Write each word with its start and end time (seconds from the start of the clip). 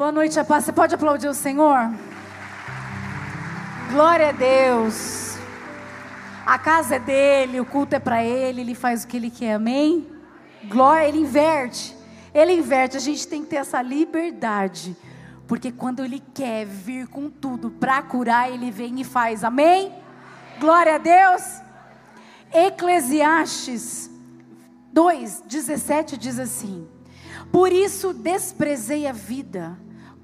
Boa 0.00 0.10
noite, 0.10 0.40
a 0.40 0.44
paz. 0.46 0.64
Você 0.64 0.72
pode 0.72 0.94
aplaudir 0.94 1.28
o 1.28 1.34
Senhor? 1.34 1.92
Glória 3.92 4.30
a 4.30 4.32
Deus. 4.32 5.36
A 6.46 6.58
casa 6.58 6.94
é 6.94 6.98
dele, 6.98 7.60
o 7.60 7.66
culto 7.66 7.94
é 7.96 7.98
para 7.98 8.24
ele, 8.24 8.62
ele 8.62 8.74
faz 8.74 9.04
o 9.04 9.06
que 9.06 9.18
ele 9.18 9.28
quer, 9.28 9.56
amém? 9.56 10.06
Glória, 10.64 11.06
ele 11.06 11.18
inverte. 11.18 11.94
Ele 12.32 12.54
inverte, 12.54 12.96
a 12.96 13.00
gente 13.00 13.28
tem 13.28 13.42
que 13.42 13.50
ter 13.50 13.56
essa 13.56 13.82
liberdade. 13.82 14.96
Porque 15.46 15.70
quando 15.70 16.02
ele 16.02 16.22
quer 16.32 16.64
vir 16.64 17.06
com 17.06 17.28
tudo 17.28 17.70
para 17.70 18.00
curar, 18.00 18.50
ele 18.50 18.70
vem 18.70 19.02
e 19.02 19.04
faz, 19.04 19.44
amém? 19.44 19.92
Glória 20.58 20.94
a 20.94 20.98
Deus. 20.98 21.42
Eclesiastes 22.50 24.10
2, 24.94 25.42
17 25.42 26.16
diz 26.16 26.38
assim: 26.38 26.88
Por 27.52 27.70
isso 27.70 28.14
desprezei 28.14 29.06
a 29.06 29.12
vida 29.12 29.76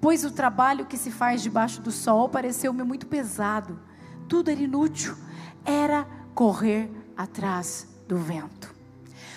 pois 0.07 0.25
o 0.25 0.31
trabalho 0.31 0.87
que 0.87 0.97
se 0.97 1.11
faz 1.11 1.43
debaixo 1.43 1.83
do 1.83 1.91
sol 1.91 2.29
pareceu-me 2.29 2.85
muito 2.85 3.09
pesado. 3.09 3.77
Tudo 4.29 4.53
era 4.53 4.61
inútil, 4.61 5.17
era 5.65 6.07
correr 6.33 6.89
atrás 7.17 7.89
do 8.07 8.17
vento. 8.17 8.73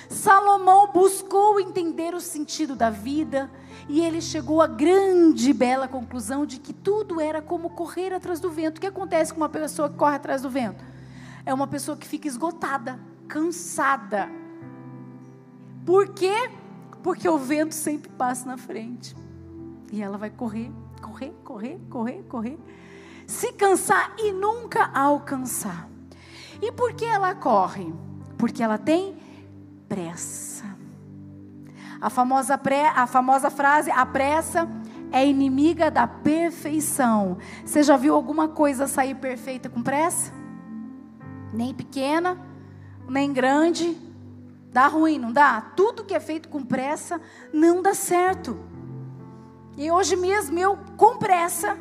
Salomão 0.08 0.92
buscou 0.94 1.60
entender 1.60 2.14
o 2.14 2.22
sentido 2.22 2.76
da 2.76 2.92
vida 2.92 3.50
e 3.88 4.00
ele 4.00 4.22
chegou 4.22 4.62
à 4.62 4.68
grande 4.68 5.50
e 5.50 5.54
bela 5.54 5.88
conclusão 5.88 6.46
de 6.46 6.60
que 6.60 6.72
tudo 6.72 7.20
era 7.20 7.42
como 7.42 7.72
correr 7.72 8.14
atrás 8.14 8.40
do 8.40 8.52
vento. 8.52 8.78
O 8.78 8.82
que 8.82 8.86
acontece 8.86 9.34
com 9.34 9.42
uma 9.42 9.50
pessoa 9.50 9.90
que 9.90 9.98
corre 9.98 10.18
atrás 10.18 10.44
do 10.44 10.52
vento? 10.52 10.86
É 11.48 11.52
uma 11.52 11.66
pessoa 11.66 11.98
que 11.98 12.08
fica 12.08 12.28
esgotada, 12.28 13.00
cansada. 13.28 14.30
Por 15.84 16.10
quê? 16.10 16.52
Porque 17.02 17.28
o 17.28 17.40
vento 17.40 17.74
sempre 17.74 18.12
passa 18.12 18.46
na 18.46 18.56
frente. 18.56 19.16
E 19.92 20.02
ela 20.02 20.18
vai 20.18 20.30
correr, 20.30 20.72
correr, 21.02 21.34
correr, 21.44 21.80
correr, 21.90 22.24
correr, 22.24 22.60
se 23.26 23.54
cansar 23.54 24.14
e 24.18 24.32
nunca 24.32 24.90
alcançar. 24.94 25.90
E 26.62 26.72
por 26.72 26.94
que 26.94 27.06
ela 27.06 27.34
corre? 27.34 27.94
Porque 28.38 28.62
ela 28.62 28.78
tem 28.78 29.18
pressa. 29.88 30.66
A 32.00 32.10
famosa, 32.10 32.58
pré, 32.58 32.88
a 32.96 33.06
famosa 33.08 33.50
frase, 33.50 33.92
a 33.92 34.06
pressa 34.06 34.70
é 35.12 35.26
inimiga 35.26 35.90
da 35.90 36.08
perfeição. 36.08 37.38
Você 37.66 37.84
já 37.84 37.98
viu 37.98 38.14
alguma 38.14 38.48
coisa 38.48 38.88
sair 38.88 39.16
perfeita 39.16 39.70
com 39.70 39.82
pressa? 39.82 40.32
Nem 41.52 41.74
pequena, 41.74 42.38
nem 43.08 43.34
grande. 43.34 43.98
Dá 44.72 44.88
ruim, 44.88 45.18
não 45.18 45.32
dá? 45.34 45.62
Tudo 45.76 46.04
que 46.04 46.14
é 46.14 46.20
feito 46.20 46.48
com 46.48 46.64
pressa 46.64 47.20
não 47.52 47.82
dá 47.82 47.94
certo. 47.94 48.69
E 49.80 49.90
hoje 49.90 50.18
mesmo 50.18 50.60
eu, 50.60 50.78
com 50.98 51.16
pressa, 51.16 51.78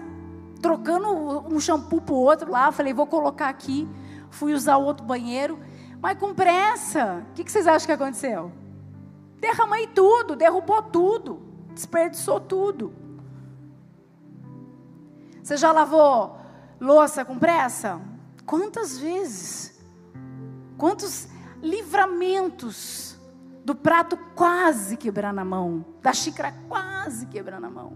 trocando 0.63 1.09
um 1.53 1.59
shampoo 1.59 2.01
para 2.01 2.15
o 2.15 2.19
outro 2.19 2.49
lá, 2.49 2.71
falei, 2.71 2.95
vou 2.95 3.09
colocar 3.09 3.49
aqui. 3.49 3.89
Fui 4.31 4.55
usar 4.55 4.77
o 4.77 4.85
outro 4.85 5.05
banheiro, 5.05 5.59
mas 6.01 6.17
com 6.17 6.33
pressa. 6.33 7.27
O 7.29 7.33
que, 7.35 7.43
que 7.43 7.51
vocês 7.51 7.67
acham 7.67 7.87
que 7.87 7.93
aconteceu? 7.93 8.53
Derramei 9.41 9.89
tudo, 9.89 10.37
derrubou 10.37 10.81
tudo, 10.81 11.43
desperdiçou 11.75 12.39
tudo. 12.39 12.95
Você 15.43 15.57
já 15.57 15.73
lavou 15.73 16.39
louça 16.81 17.25
com 17.25 17.37
pressa? 17.37 18.01
Quantas 18.47 18.97
vezes? 18.97 19.77
Quantos 20.77 21.27
livramentos 21.61 23.18
do 23.69 23.75
prato 23.75 24.17
quase 24.35 24.97
quebrar 24.97 25.31
na 25.31 25.45
mão, 25.45 25.85
da 26.01 26.11
xícara 26.15 26.55
quase 26.71 27.27
quebrar 27.27 27.61
na 27.61 27.69
mão. 27.69 27.93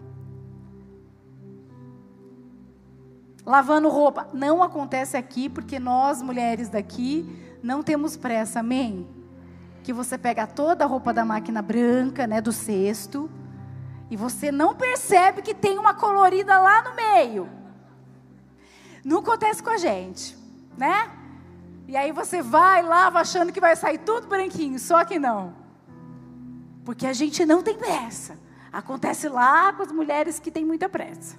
Lavando 3.47 3.89
roupa, 3.89 4.29
não 4.35 4.63
acontece 4.63 5.17
aqui 5.17 5.49
porque 5.49 5.79
nós 5.79 6.21
mulheres 6.21 6.69
daqui 6.69 7.27
não 7.63 7.83
temos 7.83 8.19
pressa, 8.19 8.61
amém? 8.61 9.09
Que 9.83 9.95
você 9.95 10.19
pega 10.19 10.47
toda 10.47 10.85
a 10.85 10.87
roupa 10.87 11.11
da 11.11 11.25
máquina 11.25 11.63
branca, 11.63 12.27
né, 12.27 12.43
do 12.43 12.53
cesto, 12.53 13.31
e 14.11 14.17
você 14.17 14.53
não 14.53 14.75
percebe 14.75 15.41
que 15.41 15.55
tem 15.55 15.79
uma 15.79 15.95
colorida 15.95 16.61
lá 16.61 16.83
no 16.83 16.95
meio. 16.95 17.49
Não 19.03 19.21
acontece 19.21 19.63
com 19.63 19.71
a 19.71 19.79
gente, 19.79 20.37
né? 20.77 21.11
E 21.89 21.97
aí 21.97 22.13
você 22.13 22.43
vai, 22.43 22.83
lava 22.83 23.21
achando 23.21 23.51
que 23.51 23.59
vai 23.59 23.75
sair 23.75 23.97
tudo 23.97 24.29
branquinho, 24.29 24.79
só 24.79 25.03
que 25.03 25.19
não. 25.19 25.62
Porque 26.85 27.07
a 27.07 27.13
gente 27.13 27.45
não 27.45 27.63
tem 27.63 27.77
pressa. 27.77 28.39
Acontece 28.73 29.29
lá 29.29 29.73
com 29.73 29.83
as 29.83 29.93
mulheres 29.93 30.39
que 30.39 30.51
têm 30.51 30.65
muita 30.65 30.89
pressa. 30.89 31.37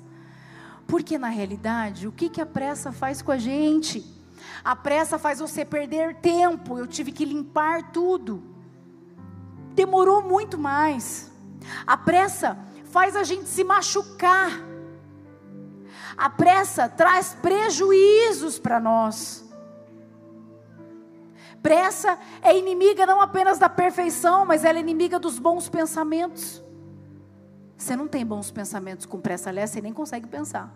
Porque 0.88 1.18
na 1.18 1.30
realidade, 1.30 2.08
o 2.08 2.12
que, 2.12 2.30
que 2.30 2.42
a 2.42 2.46
pressa 2.46 2.92
faz 2.92 3.22
com 3.22 3.31
a 3.31 3.38
gente? 3.38 4.06
A 4.64 4.76
pressa 4.76 5.18
faz 5.18 5.40
você 5.40 5.66
perder 5.66 6.16
tempo. 6.16 6.78
Eu 6.78 6.88
tive 6.88 7.12
que 7.12 7.26
limpar 7.26 7.92
tudo. 7.92 8.44
Demorou 9.74 10.22
muito 10.22 10.58
mais. 10.58 11.31
A 11.88 11.98
pressa 11.98 12.58
faz 12.86 13.16
a 13.16 13.24
gente 13.24 13.48
se 13.50 13.64
machucar. 13.64 14.52
A 16.16 16.30
pressa 16.30 16.88
traz 16.88 17.36
prejuízos 17.42 18.60
para 18.60 18.80
nós. 18.80 19.43
Pressa 21.63 22.19
é 22.41 22.56
inimiga 22.56 23.06
não 23.06 23.22
apenas 23.22 23.57
da 23.57 23.69
perfeição, 23.69 24.46
mas 24.46 24.66
ela 24.66 24.78
é 24.78 24.81
inimiga 24.81 25.18
dos 25.18 25.40
bons 25.40 25.69
pensamentos. 25.69 26.62
Você 27.78 27.96
não 27.96 28.07
tem 28.07 28.25
bons 28.25 28.51
pensamentos 28.51 29.06
com 29.06 29.19
pressa, 29.19 29.50
aliás, 29.50 29.69
você 29.69 29.79
nem 29.79 29.94
consegue 29.94 30.28
pensar. 30.28 30.72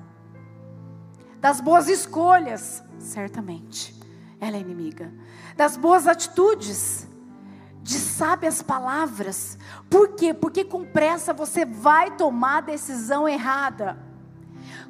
Das 1.42 1.60
boas 1.60 1.90
escolhas, 1.90 2.82
certamente, 3.00 3.94
ela 4.40 4.56
é 4.56 4.60
inimiga. 4.62 5.14
Das 5.58 5.76
boas 5.76 6.08
atitudes, 6.08 7.06
de 7.82 7.98
sábias 8.00 8.62
palavras. 8.62 9.58
Por 9.90 10.16
quê? 10.16 10.34
Porque 10.34 10.64
com 10.64 10.86
pressa 10.86 11.34
você 11.34 11.66
vai 11.66 12.16
tomar 12.16 12.58
a 12.58 12.62
decisão 12.62 13.28
errada. 13.28 14.07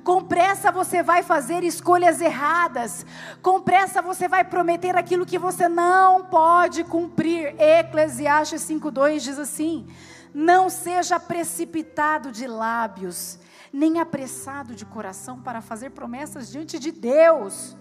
Com 0.07 0.23
pressa 0.23 0.71
você 0.71 1.03
vai 1.03 1.21
fazer 1.21 1.65
escolhas 1.65 2.21
erradas. 2.21 3.05
Com 3.41 3.59
pressa 3.59 4.01
você 4.01 4.25
vai 4.25 4.41
prometer 4.41 4.95
aquilo 4.95 5.25
que 5.25 5.37
você 5.37 5.67
não 5.67 6.23
pode 6.23 6.85
cumprir. 6.85 7.53
Eclesiastes 7.59 8.61
5:2 8.61 9.19
diz 9.19 9.37
assim: 9.37 9.85
Não 10.33 10.69
seja 10.69 11.19
precipitado 11.19 12.31
de 12.31 12.47
lábios, 12.47 13.37
nem 13.73 13.99
apressado 13.99 14.73
de 14.73 14.85
coração 14.85 15.41
para 15.41 15.59
fazer 15.59 15.89
promessas 15.89 16.49
diante 16.49 16.79
de 16.79 16.93
Deus. 16.93 17.75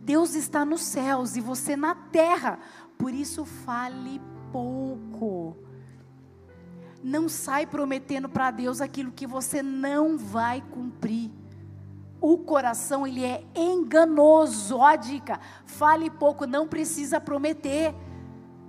Deus 0.00 0.34
está 0.34 0.66
nos 0.66 0.82
céus 0.82 1.34
e 1.34 1.40
você 1.40 1.76
na 1.76 1.94
terra. 1.94 2.58
Por 2.98 3.14
isso 3.14 3.46
fale 3.46 4.20
pouco. 4.52 5.56
Não 7.02 7.26
sai 7.26 7.64
prometendo 7.64 8.28
para 8.28 8.50
Deus 8.50 8.82
aquilo 8.82 9.10
que 9.10 9.26
você 9.26 9.62
não 9.62 10.18
vai 10.18 10.60
cumprir 10.60 11.30
o 12.24 12.38
coração 12.38 13.06
ele 13.06 13.22
é 13.22 13.44
enganoso. 13.54 14.78
Ó 14.78 14.96
dica, 14.96 15.38
fale 15.66 16.08
pouco, 16.08 16.46
não 16.46 16.66
precisa 16.66 17.20
prometer. 17.20 17.94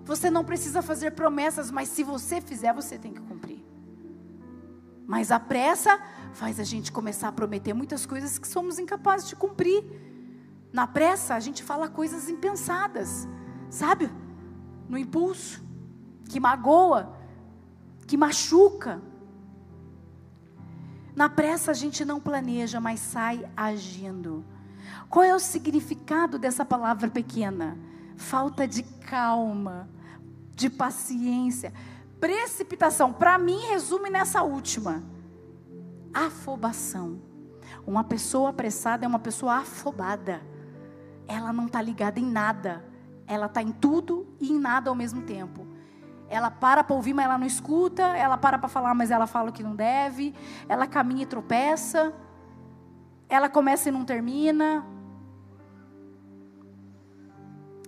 Você 0.04 0.30
não 0.30 0.44
precisa 0.44 0.82
fazer 0.82 1.12
promessas, 1.12 1.72
mas 1.72 1.88
se 1.88 2.04
você 2.04 2.42
fizer, 2.42 2.74
você 2.74 2.98
tem 2.98 3.14
que 3.14 3.22
cumprir. 3.22 3.64
Mas 5.08 5.32
a 5.32 5.40
pressa 5.40 5.98
faz 6.34 6.60
a 6.60 6.66
gente 6.66 6.92
começar 6.92 7.30
a 7.30 7.32
prometer 7.32 7.74
muitas 7.74 8.06
coisas 8.06 8.38
que 8.38 8.46
somos 8.46 8.78
incapazes 8.78 9.30
de 9.30 9.38
cumprir. 9.38 9.86
Na 10.74 10.86
pressa, 10.86 11.34
a 11.34 11.40
gente 11.40 11.64
fala 11.64 11.88
coisas 11.88 12.28
impensadas, 12.28 13.26
sabe? 13.70 14.12
No 14.90 14.98
impulso, 14.98 15.64
que 16.30 16.42
magoa, 16.42 17.16
que 18.06 18.18
machuca. 18.18 19.02
Na 21.16 21.30
pressa 21.30 21.72
a 21.72 21.74
gente 21.74 22.04
não 22.04 22.20
planeja, 22.20 22.80
mas 22.82 23.00
sai 23.00 23.46
agindo. 23.56 24.44
Qual 25.10 25.24
é 25.24 25.34
o 25.34 25.40
significado 25.40 26.38
dessa 26.38 26.66
palavra 26.66 27.10
pequena? 27.10 27.78
Falta 28.18 28.68
de 28.68 28.84
calma, 28.84 29.88
de 30.54 30.70
paciência, 30.70 31.74
precipitação. 32.20 33.14
Para 33.14 33.38
mim, 33.38 33.60
resume 33.68 34.10
nessa 34.10 34.44
última: 34.44 35.04
afobação. 36.14 37.22
Uma 37.88 38.04
pessoa 38.04 38.50
apressada 38.50 39.06
é 39.06 39.08
uma 39.08 39.20
pessoa 39.20 39.56
afobada. 39.56 40.42
Ela 41.28 41.54
não 41.54 41.68
está 41.68 41.82
ligada 41.82 42.20
em 42.20 42.26
nada. 42.26 42.84
Ela 43.28 43.46
está 43.46 43.62
em 43.62 43.72
tudo 43.72 44.28
e 44.40 44.52
em 44.52 44.60
nada 44.60 44.90
ao 44.90 44.96
mesmo 44.96 45.22
tempo. 45.22 45.66
Ela 46.30 46.50
para 46.50 46.84
para 46.84 46.96
ouvir, 46.96 47.14
mas 47.14 47.26
ela 47.26 47.38
não 47.38 47.48
escuta. 47.48 48.04
Ela 48.04 48.38
para 48.38 48.58
para 48.58 48.70
falar, 48.70 48.94
mas 48.94 49.12
ela 49.12 49.28
fala 49.28 49.50
o 49.50 49.54
que 49.54 49.64
não 49.64 49.76
deve. 49.76 50.34
Ela 50.68 50.88
caminha 50.88 51.24
e 51.24 51.26
tropeça. 51.26 52.14
Ela 53.30 53.50
começa 53.50 53.90
e 53.90 53.92
não 53.92 54.06
termina. 54.06 54.86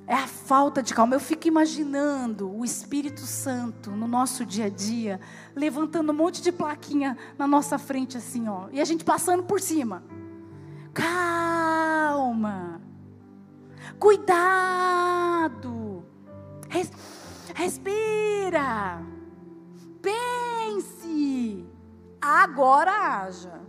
é 0.07 0.15
a 0.15 0.25
falta 0.25 0.81
de 0.81 0.93
calma. 0.93 1.13
Eu 1.13 1.19
fico 1.19 1.47
imaginando 1.47 2.49
o 2.49 2.63
Espírito 2.63 3.21
Santo 3.21 3.91
no 3.91 4.07
nosso 4.07 4.45
dia 4.45 4.67
a 4.67 4.69
dia, 4.69 5.19
levantando 5.53 6.13
um 6.13 6.15
monte 6.15 6.41
de 6.41 6.51
plaquinha 6.51 7.17
na 7.37 7.45
nossa 7.45 7.77
frente, 7.77 8.17
assim, 8.17 8.47
ó, 8.47 8.69
e 8.71 8.79
a 8.79 8.85
gente 8.85 9.03
passando 9.03 9.43
por 9.43 9.59
cima. 9.59 10.01
Calma, 10.93 12.81
cuidado, 13.99 16.05
Res, 16.69 16.89
respira, 17.57 19.01
pense, 19.99 21.65
agora 22.21 22.91
haja. 22.91 23.59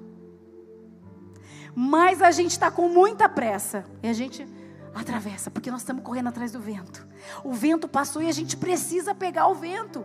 Mas 1.74 2.20
a 2.20 2.30
gente 2.30 2.50
está 2.50 2.70
com 2.70 2.90
muita 2.90 3.30
pressa 3.30 3.86
e 4.02 4.08
a 4.08 4.12
gente 4.12 4.46
atravessa, 4.94 5.50
porque 5.50 5.70
nós 5.70 5.80
estamos 5.80 6.02
correndo 6.02 6.28
atrás 6.28 6.52
do 6.52 6.60
vento. 6.60 7.08
O 7.42 7.54
vento 7.54 7.88
passou 7.88 8.20
e 8.20 8.28
a 8.28 8.32
gente 8.32 8.58
precisa 8.58 9.14
pegar 9.14 9.46
o 9.46 9.54
vento, 9.54 10.04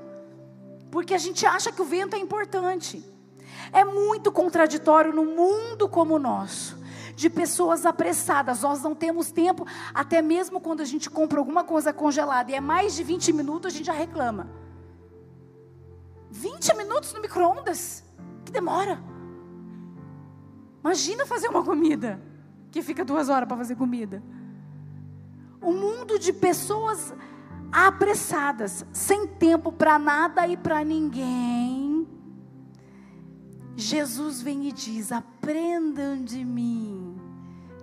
porque 0.90 1.14
a 1.14 1.18
gente 1.18 1.46
acha 1.46 1.70
que 1.70 1.82
o 1.82 1.86
vento 1.86 2.16
é 2.16 2.20
importante. 2.20 3.04
É 3.74 3.84
muito 3.84 4.32
contraditório 4.32 5.12
no 5.12 5.26
mundo 5.26 5.90
como 5.90 6.16
o 6.16 6.20
nosso, 6.20 6.78
de 7.16 7.30
pessoas 7.30 7.86
apressadas. 7.86 8.62
Nós 8.62 8.82
não 8.82 8.96
temos 8.96 9.32
tempo, 9.32 9.66
até 9.94 10.22
mesmo 10.22 10.60
quando 10.60 10.82
a 10.82 10.86
gente 10.86 11.10
compra 11.10 11.40
alguma 11.40 11.64
coisa 11.64 11.94
congelada 11.94 12.52
e 12.52 12.56
é 12.56 12.62
mais 12.62 12.96
de 12.96 13.04
20 13.04 13.34
minutos, 13.34 13.74
a 13.74 13.78
gente 13.78 13.86
já 13.86 13.94
reclama. 13.94 14.50
20 16.32 16.76
minutos 16.76 17.14
no 17.14 17.22
micro-ondas? 17.22 18.04
Que 18.46 18.52
demora. 18.52 19.02
Imagina 20.82 21.26
fazer 21.26 21.48
uma 21.48 21.64
comida 21.64 22.22
que 22.72 22.82
fica 22.82 23.06
duas 23.06 23.30
horas 23.30 23.48
para 23.48 23.58
fazer 23.58 23.76
comida 23.76 24.22
um 25.64 25.74
mundo 25.74 26.20
de 26.20 26.34
pessoas 26.34 27.14
apressadas, 27.72 28.86
sem 28.92 29.26
tempo 29.26 29.72
para 29.72 29.98
nada 29.98 30.48
e 30.48 30.58
para 30.58 30.84
ninguém. 30.84 32.08
Jesus 33.76 34.42
vem 34.42 34.68
e 34.68 34.72
diz: 34.72 35.12
Aprendam 35.12 36.22
de 36.24 36.44
mim, 36.44 37.03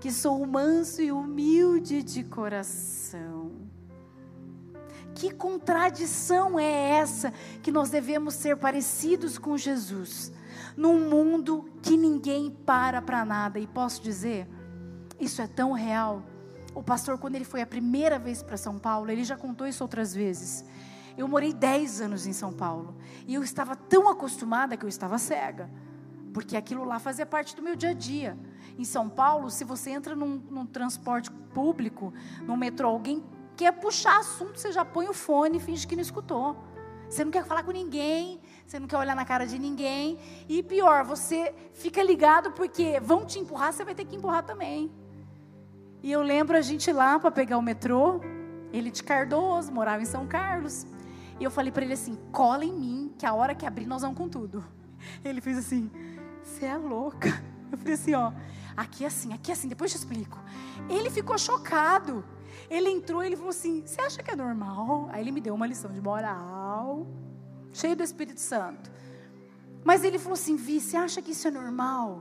que 0.01 0.11
sou 0.11 0.45
manso 0.47 1.03
e 1.03 1.13
humilde 1.13 2.03
de 2.03 2.25
coração. 2.25 3.53
Que 5.15 5.31
contradição 5.31 6.59
é 6.59 6.91
essa 6.99 7.33
que 7.63 7.71
nós 7.71 7.91
devemos 7.91 8.35
ser 8.35 8.57
parecidos 8.57 9.39
com 9.39 9.57
Jesus, 9.57 10.33
num 10.77 11.09
mundo 11.11 11.69
que 11.83 11.97
ninguém 11.97 12.51
para 12.51 13.03
para 13.03 13.25
nada? 13.25 13.59
E 13.59 13.67
posso 13.67 14.03
dizer, 14.03 14.49
isso 15.21 15.43
é 15.43 15.47
tão 15.47 15.73
real 15.73 16.25
o 16.75 16.83
pastor, 16.83 17.19
quando 17.19 17.35
ele 17.35 17.45
foi 17.45 17.61
a 17.61 17.67
primeira 17.67 18.19
vez 18.19 18.43
para 18.43 18.57
São 18.57 18.79
Paulo, 18.79 19.11
ele 19.11 19.25
já 19.25 19.37
contou 19.37 19.67
isso 19.67 19.83
outras 19.83 20.15
vezes. 20.15 20.65
Eu 21.17 21.27
morei 21.27 21.53
10 21.53 22.01
anos 22.01 22.27
em 22.27 22.33
São 22.33 22.53
Paulo. 22.53 22.95
E 23.27 23.35
eu 23.35 23.43
estava 23.43 23.75
tão 23.75 24.09
acostumada 24.09 24.77
que 24.77 24.85
eu 24.85 24.89
estava 24.89 25.19
cega. 25.19 25.69
Porque 26.33 26.57
aquilo 26.57 26.85
lá 26.85 26.99
fazia 26.99 27.27
parte 27.27 27.57
do 27.57 27.63
meu 27.63 27.75
dia 27.75 27.91
a 27.91 27.95
dia. 27.95 28.39
Em 28.79 28.85
São 28.85 29.09
Paulo, 29.09 29.51
se 29.51 29.65
você 29.65 29.91
entra 29.91 30.15
num, 30.15 30.37
num 30.51 30.67
transporte 30.67 31.31
público, 31.31 32.13
no 32.43 32.57
metrô, 32.57 32.89
alguém 32.89 33.23
quer 33.57 33.73
puxar 33.73 34.19
assunto, 34.19 34.59
você 34.59 34.73
já 34.73 34.85
põe 34.85 35.09
o 35.09 35.13
fone 35.13 35.59
e 35.59 35.61
finge 35.61 35.87
que 35.87 35.97
não 35.97 36.03
escutou. 36.03 36.57
Você 37.09 37.25
não 37.25 37.33
quer 37.33 37.45
falar 37.45 37.65
com 37.65 37.73
ninguém, 37.73 38.41
você 38.65 38.79
não 38.79 38.87
quer 38.87 38.97
olhar 38.97 39.17
na 39.17 39.25
cara 39.25 39.45
de 39.45 39.59
ninguém. 39.59 40.17
E 40.49 40.63
pior, 40.63 41.05
você 41.05 41.53
fica 41.75 42.01
ligado 42.03 42.53
porque 42.53 43.01
vão 43.01 43.27
te 43.27 43.39
empurrar, 43.41 43.73
você 43.73 43.85
vai 43.85 43.95
ter 43.95 44.05
que 44.05 44.15
empurrar 44.15 44.45
também. 44.45 44.91
E 46.03 46.11
eu 46.13 46.23
lembro 46.23 46.57
a 46.57 46.61
gente 46.61 46.93
lá 46.93 47.19
para 47.19 47.31
pegar 47.33 47.59
o 47.59 47.63
metrô, 47.63 48.21
ele 48.73 48.91
de 48.91 49.03
Cardoso, 49.03 49.73
morava 49.73 50.01
em 50.01 50.07
São 50.07 50.27
Carlos. 50.27 50.87
E 51.41 51.45
eu 51.45 51.51
falei 51.51 51.73
para 51.73 51.85
ele 51.85 51.95
assim: 51.95 52.17
cola 52.31 52.65
em 52.65 52.73
mim, 52.73 53.15
que 53.19 53.27
a 53.27 53.35
hora 53.35 53.55
que 53.55 53.67
abrir 53.67 53.87
nós 53.87 54.03
vamos 54.03 54.17
com 54.17 54.29
tudo. 54.29 54.65
Ele 55.25 55.41
fez 55.41 55.59
assim: 55.59 55.91
você 56.43 56.67
é 56.67 56.77
louca. 56.77 57.29
Eu 57.71 57.79
falei 57.79 57.95
assim: 57.95 58.15
ó, 58.15 58.33
aqui 58.77 59.05
é 59.05 59.07
assim, 59.07 59.33
aqui 59.33 59.51
é 59.51 59.55
assim, 59.55 59.69
depois 59.69 59.93
eu 59.93 59.99
te 59.99 60.03
explico. 60.03 60.39
Ele 60.89 61.11
ficou 61.11 61.39
chocado. 61.39 62.25
Ele 62.69 62.91
entrou 62.91 63.23
e 63.23 63.27
ele 63.27 63.37
falou 63.37 63.51
assim: 63.51 63.83
você 63.87 64.01
acha 64.01 64.23
que 64.23 64.31
é 64.31 64.37
normal? 64.37 65.09
Aí 65.13 65.23
ele 65.23 65.31
me 65.31 65.41
deu 65.41 65.55
uma 65.55 65.67
lição 65.67 65.93
de 65.93 66.01
moral, 66.01 67.07
cheio 67.73 67.97
do 67.97 68.03
Espírito 68.03 68.41
Santo. 68.41 68.91
Mas 69.85 70.05
ele 70.05 70.19
falou 70.19 70.35
assim: 70.35 70.57
Vi, 70.57 70.81
você 70.81 70.97
acha 70.97 71.23
que 71.23 71.33
isso 71.33 71.47
é 71.49 71.51
normal? 71.51 72.21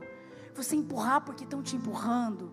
Você 0.54 0.76
empurrar 0.76 1.20
porque 1.22 1.44
estão 1.44 1.62
te 1.62 1.76
empurrando? 1.76 2.52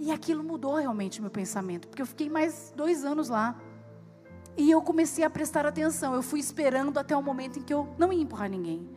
E 0.00 0.12
aquilo 0.12 0.44
mudou 0.44 0.76
realmente 0.76 1.20
meu 1.20 1.30
pensamento, 1.30 1.88
porque 1.88 2.00
eu 2.00 2.06
fiquei 2.06 2.30
mais 2.30 2.72
dois 2.76 3.04
anos 3.04 3.28
lá. 3.28 3.58
E 4.56 4.70
eu 4.70 4.80
comecei 4.82 5.24
a 5.24 5.30
prestar 5.30 5.66
atenção. 5.66 6.14
Eu 6.14 6.22
fui 6.22 6.40
esperando 6.40 6.98
até 6.98 7.16
o 7.16 7.22
momento 7.22 7.58
em 7.58 7.62
que 7.62 7.72
eu 7.72 7.88
não 7.98 8.12
ia 8.12 8.22
empurrar 8.22 8.48
ninguém. 8.48 8.88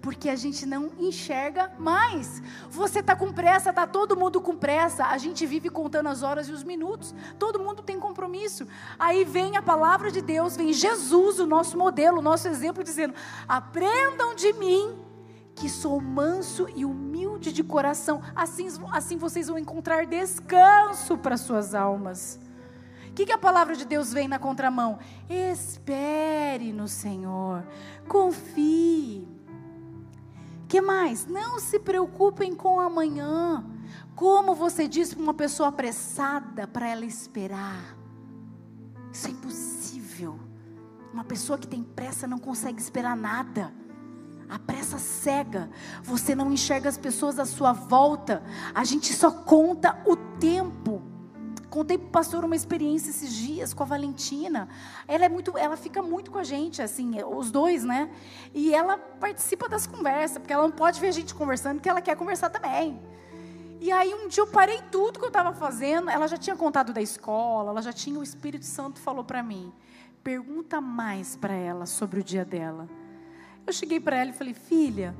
Porque 0.00 0.28
a 0.28 0.36
gente 0.36 0.66
não 0.66 0.90
enxerga 0.98 1.72
mais. 1.78 2.42
Você 2.70 3.00
está 3.00 3.16
com 3.16 3.32
pressa, 3.32 3.70
está 3.70 3.86
todo 3.86 4.16
mundo 4.16 4.40
com 4.40 4.56
pressa. 4.56 5.06
A 5.06 5.18
gente 5.18 5.44
vive 5.46 5.68
contando 5.68 6.08
as 6.08 6.22
horas 6.22 6.48
e 6.48 6.52
os 6.52 6.62
minutos. 6.62 7.14
Todo 7.38 7.58
mundo 7.58 7.82
tem 7.82 7.98
compromisso. 7.98 8.66
Aí 8.98 9.24
vem 9.24 9.56
a 9.56 9.62
palavra 9.62 10.10
de 10.10 10.20
Deus, 10.20 10.56
vem 10.56 10.72
Jesus, 10.72 11.38
o 11.38 11.46
nosso 11.46 11.76
modelo, 11.76 12.18
o 12.18 12.22
nosso 12.22 12.48
exemplo, 12.48 12.84
dizendo: 12.84 13.14
aprendam 13.48 14.34
de 14.34 14.52
mim, 14.52 14.94
que 15.56 15.68
sou 15.70 16.00
manso 16.00 16.68
e 16.76 16.84
humilde 16.84 17.50
de 17.50 17.64
coração, 17.64 18.22
assim, 18.34 18.68
assim 18.92 19.16
vocês 19.16 19.48
vão 19.48 19.58
encontrar 19.58 20.06
descanso 20.06 21.16
para 21.16 21.36
suas 21.38 21.74
almas. 21.74 22.38
O 23.08 23.12
que, 23.14 23.24
que 23.24 23.32
a 23.32 23.38
palavra 23.38 23.74
de 23.74 23.86
Deus 23.86 24.12
vem 24.12 24.28
na 24.28 24.38
contramão? 24.38 24.98
Espere 25.30 26.70
no 26.74 26.86
Senhor, 26.86 27.66
confie. 28.06 29.35
Que 30.68 30.80
mais? 30.80 31.26
Não 31.26 31.58
se 31.60 31.78
preocupem 31.78 32.54
com 32.54 32.80
amanhã. 32.80 33.64
Como 34.14 34.54
você 34.54 34.88
disse 34.88 35.14
para 35.14 35.22
uma 35.22 35.34
pessoa 35.34 35.68
apressada 35.68 36.66
para 36.66 36.88
ela 36.88 37.04
esperar? 37.04 37.96
Isso 39.12 39.28
é 39.28 39.30
impossível. 39.30 40.38
Uma 41.12 41.24
pessoa 41.24 41.58
que 41.58 41.66
tem 41.66 41.82
pressa 41.82 42.26
não 42.26 42.38
consegue 42.38 42.80
esperar 42.80 43.16
nada. 43.16 43.72
A 44.48 44.58
pressa 44.58 44.98
cega. 44.98 45.70
Você 46.02 46.34
não 46.34 46.52
enxerga 46.52 46.88
as 46.88 46.98
pessoas 46.98 47.38
à 47.38 47.44
sua 47.44 47.72
volta. 47.72 48.42
A 48.74 48.84
gente 48.84 49.12
só 49.12 49.30
conta 49.30 50.00
o 50.06 50.16
tempo. 50.16 51.02
Contei 51.76 51.98
para 51.98 52.06
o 52.06 52.10
pastor 52.10 52.42
uma 52.42 52.56
experiência 52.56 53.10
esses 53.10 53.30
dias 53.30 53.74
com 53.74 53.82
a 53.82 53.86
Valentina. 53.86 54.66
Ela 55.06 55.26
é 55.26 55.28
muito, 55.28 55.58
ela 55.58 55.76
fica 55.76 56.00
muito 56.00 56.30
com 56.30 56.38
a 56.38 56.42
gente, 56.42 56.80
assim, 56.80 57.22
os 57.22 57.50
dois, 57.50 57.84
né? 57.84 58.10
E 58.54 58.74
ela 58.74 58.96
participa 58.96 59.68
das 59.68 59.86
conversas, 59.86 60.38
porque 60.38 60.54
ela 60.54 60.62
não 60.62 60.70
pode 60.70 60.98
ver 60.98 61.08
a 61.08 61.12
gente 61.12 61.34
conversando, 61.34 61.74
porque 61.74 61.90
ela 61.90 62.00
quer 62.00 62.16
conversar 62.16 62.48
também. 62.48 62.98
E 63.78 63.92
aí 63.92 64.14
um 64.14 64.26
dia 64.26 64.42
eu 64.42 64.46
parei 64.46 64.80
tudo 64.90 65.18
que 65.18 65.26
eu 65.26 65.28
estava 65.28 65.52
fazendo. 65.52 66.08
Ela 66.08 66.26
já 66.26 66.38
tinha 66.38 66.56
contado 66.56 66.94
da 66.94 67.02
escola, 67.02 67.72
ela 67.72 67.82
já 67.82 67.92
tinha 67.92 68.18
o 68.18 68.22
Espírito 68.22 68.64
Santo 68.64 68.98
falou 68.98 69.22
para 69.22 69.42
mim: 69.42 69.70
pergunta 70.24 70.80
mais 70.80 71.36
para 71.36 71.52
ela 71.52 71.84
sobre 71.84 72.20
o 72.20 72.24
dia 72.24 72.42
dela. 72.42 72.88
Eu 73.66 73.72
cheguei 73.74 74.00
para 74.00 74.16
ela 74.16 74.30
e 74.30 74.32
falei, 74.32 74.54
filha, 74.54 75.14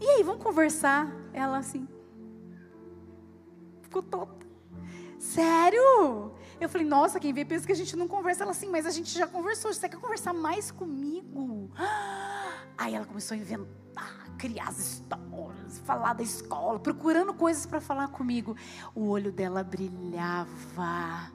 e 0.00 0.06
aí, 0.06 0.22
vamos 0.22 0.40
conversar? 0.40 1.10
Ela 1.32 1.58
assim, 1.58 1.88
ficou 3.82 4.04
toda. 4.04 4.39
Sério? 5.20 6.32
Eu 6.58 6.66
falei, 6.68 6.86
nossa, 6.86 7.20
quem 7.20 7.30
vê 7.30 7.44
pensa 7.44 7.66
que 7.66 7.72
a 7.72 7.76
gente 7.76 7.94
não 7.94 8.08
conversa. 8.08 8.42
Ela 8.42 8.52
assim, 8.52 8.70
mas 8.70 8.86
a 8.86 8.90
gente 8.90 9.16
já 9.16 9.26
conversou, 9.26 9.72
você 9.72 9.86
quer 9.86 10.00
conversar 10.00 10.32
mais 10.32 10.70
comigo? 10.70 11.70
Aí 12.78 12.94
ela 12.94 13.04
começou 13.04 13.34
a 13.34 13.38
inventar, 13.38 14.26
criar 14.38 14.68
as 14.68 14.78
histórias, 14.78 15.78
falar 15.80 16.14
da 16.14 16.22
escola, 16.22 16.80
procurando 16.80 17.34
coisas 17.34 17.66
para 17.66 17.82
falar 17.82 18.08
comigo. 18.08 18.56
O 18.94 19.08
olho 19.08 19.30
dela 19.30 19.62
brilhava 19.62 21.30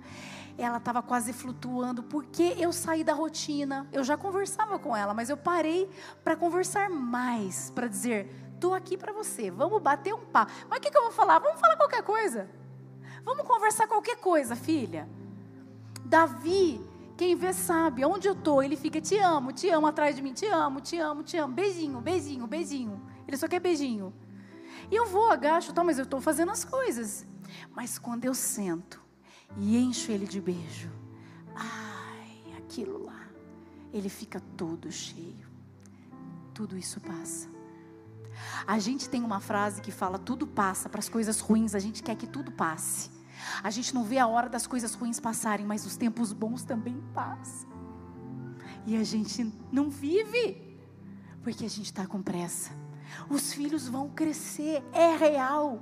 ela 0.58 0.78
estava 0.78 1.04
quase 1.04 1.34
flutuando, 1.34 2.02
porque 2.02 2.56
eu 2.58 2.72
saí 2.72 3.04
da 3.04 3.14
rotina. 3.14 3.88
Eu 3.92 4.04
já 4.04 4.16
conversava 4.16 4.80
com 4.80 4.96
ela, 4.96 5.14
mas 5.14 5.30
eu 5.30 5.36
parei 5.36 5.90
para 6.24 6.36
conversar 6.36 6.90
mais, 6.90 7.70
para 7.70 7.88
dizer: 7.88 8.34
estou 8.54 8.74
aqui 8.74 8.98
para 8.98 9.12
você, 9.12 9.52
vamos 9.52 9.82
bater 9.82 10.14
um 10.14 10.26
papo. 10.26 10.52
Mas 10.70 10.80
o 10.80 10.82
que, 10.82 10.90
que 10.90 10.98
eu 10.98 11.04
vou 11.04 11.12
falar? 11.12 11.40
Vamos 11.40 11.60
falar 11.60 11.76
qualquer 11.76 12.04
coisa. 12.04 12.50
Vamos 13.26 13.48
conversar 13.48 13.88
qualquer 13.88 14.18
coisa, 14.18 14.56
filha. 14.56 15.10
Davi, 16.06 16.80
quem 17.18 17.36
vê 17.36 17.52
sabe, 17.52 18.06
onde 18.06 18.28
eu 18.28 18.34
estou, 18.34 18.62
ele 18.62 18.76
fica: 18.76 19.02
te 19.02 19.18
amo, 19.18 19.52
te 19.52 19.68
amo 19.70 19.88
atrás 19.88 20.16
de 20.16 20.22
mim, 20.22 20.32
te 20.32 20.46
amo, 20.46 20.80
te 20.80 20.98
amo, 20.98 21.24
te 21.24 21.36
amo. 21.36 21.54
Beijinho, 21.54 22.00
beijinho, 22.00 22.46
beijinho. 22.46 23.02
Ele 23.28 23.36
só 23.36 23.48
quer 23.48 23.60
beijinho. 23.60 24.14
E 24.92 24.96
eu 24.96 25.08
vou, 25.08 25.32
agacho, 25.32 25.74
tal, 25.74 25.84
mas 25.84 25.98
eu 25.98 26.04
estou 26.04 26.22
fazendo 26.22 26.52
as 26.52 26.64
coisas. 26.64 27.26
Mas 27.76 27.98
quando 27.98 28.26
eu 28.26 28.36
sento, 28.36 29.02
e 29.58 29.76
encho 29.76 30.12
ele 30.12 30.28
de 30.28 30.40
beijo. 30.40 30.92
Ai, 31.56 32.54
aquilo 32.58 33.06
lá. 33.06 33.28
Ele 33.92 34.10
fica 34.10 34.40
todo 34.56 34.92
cheio. 34.92 35.48
Tudo 36.54 36.78
isso 36.78 37.00
passa. 37.00 37.50
A 38.68 38.78
gente 38.78 39.10
tem 39.10 39.24
uma 39.24 39.40
frase 39.40 39.82
que 39.82 39.92
fala: 39.92 40.20
tudo 40.20 40.46
passa. 40.46 40.90
Para 40.90 41.00
as 41.00 41.10
coisas 41.10 41.40
ruins, 41.40 41.74
a 41.74 41.80
gente 41.80 42.04
quer 42.04 42.16
que 42.16 42.28
tudo 42.28 42.52
passe. 42.52 43.15
A 43.64 43.70
gente 43.70 43.94
não 43.94 44.04
vê 44.04 44.18
a 44.18 44.28
hora 44.28 44.50
das 44.50 44.68
coisas 44.68 44.94
ruins 44.94 45.20
passarem, 45.20 45.66
mas 45.66 45.86
os 45.86 45.98
tempos 45.98 46.34
bons 46.34 46.64
também 46.64 47.02
passam. 47.14 47.70
E 48.86 48.96
a 48.96 49.04
gente 49.04 49.52
não 49.72 49.90
vive, 49.90 50.78
porque 51.42 51.66
a 51.66 51.70
gente 51.70 51.86
está 51.86 52.06
com 52.06 52.22
pressa. 52.22 52.72
Os 53.30 53.54
filhos 53.54 53.88
vão 53.88 54.10
crescer, 54.10 54.84
é 54.92 55.16
real. 55.16 55.82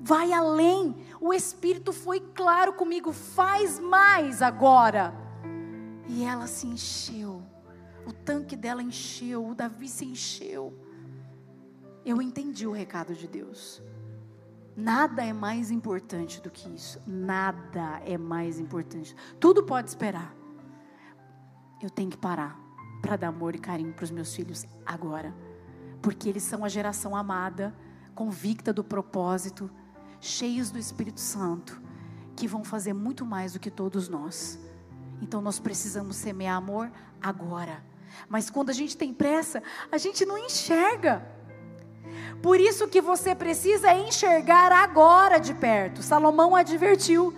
Vai 0.00 0.32
além. 0.32 0.96
O 1.20 1.34
Espírito 1.34 1.92
foi 1.92 2.20
claro 2.20 2.72
comigo, 2.72 3.12
faz 3.12 3.78
mais 3.78 4.40
agora. 4.40 5.14
E 6.06 6.24
ela 6.24 6.46
se 6.46 6.66
encheu. 6.66 7.42
O 8.06 8.12
tanque 8.12 8.56
dela 8.56 8.82
encheu, 8.82 9.46
o 9.46 9.54
Davi 9.54 9.88
se 9.88 10.06
encheu. 10.06 10.72
Eu 12.06 12.22
entendi 12.22 12.66
o 12.66 12.72
recado 12.72 13.14
de 13.14 13.28
Deus. 13.28 13.82
Nada 14.80 15.24
é 15.24 15.32
mais 15.32 15.72
importante 15.72 16.40
do 16.40 16.48
que 16.48 16.68
isso. 16.72 17.02
Nada 17.04 18.00
é 18.06 18.16
mais 18.16 18.60
importante. 18.60 19.12
Tudo 19.40 19.64
pode 19.64 19.88
esperar. 19.88 20.32
Eu 21.82 21.90
tenho 21.90 22.08
que 22.08 22.16
parar 22.16 22.56
para 23.02 23.16
dar 23.16 23.26
amor 23.26 23.56
e 23.56 23.58
carinho 23.58 23.92
para 23.92 24.04
os 24.04 24.12
meus 24.12 24.32
filhos 24.32 24.64
agora. 24.86 25.34
Porque 26.00 26.28
eles 26.28 26.44
são 26.44 26.64
a 26.64 26.68
geração 26.68 27.16
amada, 27.16 27.74
convicta 28.14 28.72
do 28.72 28.84
propósito, 28.84 29.68
cheios 30.20 30.70
do 30.70 30.78
Espírito 30.78 31.18
Santo, 31.18 31.82
que 32.36 32.46
vão 32.46 32.62
fazer 32.62 32.92
muito 32.92 33.26
mais 33.26 33.54
do 33.54 33.58
que 33.58 33.72
todos 33.72 34.08
nós. 34.08 34.60
Então 35.20 35.40
nós 35.40 35.58
precisamos 35.58 36.14
semear 36.14 36.56
amor 36.56 36.88
agora. 37.20 37.82
Mas 38.28 38.48
quando 38.48 38.70
a 38.70 38.74
gente 38.74 38.96
tem 38.96 39.12
pressa, 39.12 39.60
a 39.90 39.98
gente 39.98 40.24
não 40.24 40.38
enxerga. 40.38 41.26
Por 42.42 42.60
isso 42.60 42.86
que 42.86 43.00
você 43.00 43.34
precisa 43.34 43.92
enxergar 43.92 44.70
agora 44.70 45.38
de 45.38 45.52
perto. 45.54 46.02
Salomão 46.02 46.54
advertiu. 46.54 47.34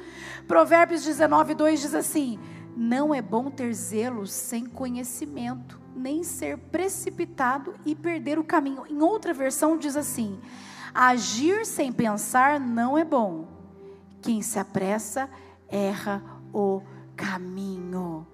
Provérbios 0.47 1.05
19, 1.05 1.55
2 1.55 1.81
diz 1.81 1.95
assim: 1.95 2.39
Não 2.77 3.15
é 3.15 3.23
bom 3.23 3.51
ter 3.51 3.73
zelo 3.73 4.27
sem 4.27 4.67
conhecimento, 4.67 5.81
nem 5.95 6.23
ser 6.23 6.59
precipitado 6.59 7.75
e 7.87 7.95
perder 7.95 8.39
o 8.39 8.45
caminho. 8.45 8.85
Em 8.89 9.01
outra 9.01 9.33
versão 9.33 9.79
diz 9.79 9.97
assim: 9.97 10.39
Agir 10.95 11.65
sem 11.65 11.93
pensar 11.93 12.61
não 12.61 12.99
é 12.99 13.05
bom. 13.05 13.47
Quem 14.21 14.43
se 14.43 14.59
apressa 14.59 15.31
erra 15.69 16.23
o 16.53 16.83
caminho. 17.17 18.27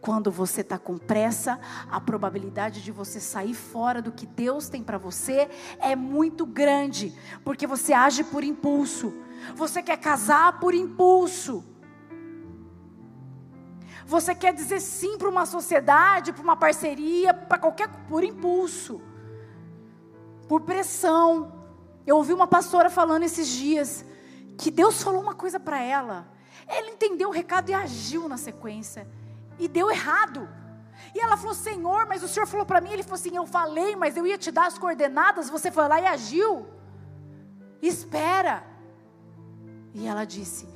Quando 0.00 0.30
você 0.30 0.60
está 0.60 0.78
com 0.78 0.98
pressa, 0.98 1.58
a 1.90 2.00
probabilidade 2.00 2.82
de 2.82 2.92
você 2.92 3.20
sair 3.20 3.54
fora 3.54 4.00
do 4.00 4.12
que 4.12 4.26
Deus 4.26 4.68
tem 4.68 4.82
para 4.82 4.98
você 4.98 5.48
é 5.78 5.96
muito 5.96 6.46
grande, 6.46 7.14
porque 7.44 7.66
você 7.66 7.92
age 7.92 8.22
por 8.24 8.44
impulso. 8.44 9.12
Você 9.54 9.82
quer 9.82 9.96
casar 9.98 10.60
por 10.60 10.74
impulso. 10.74 11.64
Você 14.06 14.34
quer 14.34 14.54
dizer 14.54 14.80
sim 14.80 15.18
para 15.18 15.28
uma 15.28 15.44
sociedade, 15.44 16.32
para 16.32 16.42
uma 16.42 16.56
parceria, 16.56 17.34
para 17.34 17.58
qualquer 17.58 17.88
por 18.08 18.22
impulso, 18.22 19.02
por 20.48 20.60
pressão. 20.60 21.52
Eu 22.06 22.16
ouvi 22.16 22.32
uma 22.32 22.46
pastora 22.46 22.88
falando 22.88 23.24
esses 23.24 23.48
dias 23.48 24.04
que 24.56 24.70
Deus 24.70 25.02
falou 25.02 25.20
uma 25.20 25.34
coisa 25.34 25.58
para 25.58 25.82
ela. 25.82 26.28
Ela 26.68 26.88
entendeu 26.88 27.28
o 27.28 27.32
recado 27.32 27.70
e 27.70 27.74
agiu 27.74 28.28
na 28.28 28.36
sequência. 28.36 29.08
E 29.58 29.68
deu 29.68 29.90
errado. 29.90 30.48
E 31.14 31.20
ela 31.20 31.36
falou: 31.36 31.54
Senhor, 31.54 32.06
mas 32.06 32.22
o 32.22 32.28
Senhor 32.28 32.46
falou 32.46 32.66
para 32.66 32.80
mim. 32.80 32.90
Ele 32.90 33.02
falou 33.02 33.16
assim: 33.16 33.36
Eu 33.36 33.46
falei, 33.46 33.96
mas 33.96 34.16
eu 34.16 34.26
ia 34.26 34.38
te 34.38 34.50
dar 34.50 34.66
as 34.66 34.78
coordenadas. 34.78 35.48
Você 35.48 35.70
foi 35.70 35.88
lá 35.88 36.00
e 36.00 36.06
agiu. 36.06 36.66
Espera. 37.80 38.64
E 39.94 40.06
ela 40.06 40.24
disse: 40.24 40.68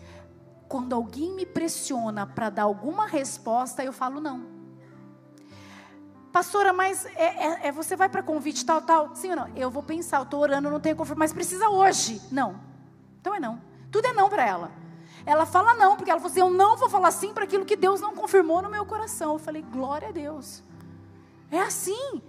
Quando 0.68 0.94
alguém 0.94 1.32
me 1.32 1.44
pressiona 1.44 2.26
para 2.26 2.48
dar 2.50 2.62
alguma 2.62 3.06
resposta, 3.06 3.84
eu 3.84 3.92
falo 3.92 4.20
não. 4.20 4.60
Pastora, 6.32 6.72
mas 6.72 7.04
é, 7.06 7.24
é, 7.24 7.68
é 7.68 7.72
você 7.72 7.96
vai 7.96 8.08
para 8.08 8.22
convite 8.22 8.64
tal, 8.64 8.80
tal? 8.80 9.16
Sim 9.16 9.30
ou 9.30 9.36
não? 9.36 9.48
Eu 9.56 9.68
vou 9.70 9.82
pensar, 9.82 10.18
eu 10.18 10.22
estou 10.22 10.40
orando, 10.40 10.70
não 10.70 10.78
tenho 10.78 10.94
confirmação, 10.94 11.18
mas 11.18 11.32
precisa 11.32 11.68
hoje. 11.68 12.22
Não. 12.30 12.60
Então 13.20 13.34
é 13.34 13.40
não. 13.40 13.60
Tudo 13.90 14.06
é 14.06 14.12
não 14.12 14.28
para 14.28 14.46
ela. 14.46 14.70
Ela 15.26 15.46
fala 15.46 15.74
não, 15.74 15.96
porque 15.96 16.10
ela 16.10 16.20
falou 16.20 16.30
assim: 16.30 16.40
Eu 16.40 16.50
não 16.50 16.76
vou 16.76 16.88
falar 16.88 17.10
sim 17.10 17.32
para 17.32 17.44
aquilo 17.44 17.64
que 17.64 17.76
Deus 17.76 18.00
não 18.00 18.14
confirmou 18.14 18.62
no 18.62 18.70
meu 18.70 18.84
coração. 18.84 19.34
Eu 19.34 19.38
falei: 19.38 19.62
Glória 19.62 20.08
a 20.08 20.12
Deus. 20.12 20.62
É 21.50 21.60
assim. 21.60 22.22